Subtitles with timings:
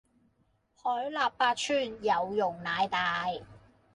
[0.81, 3.27] 海納百川，有容乃大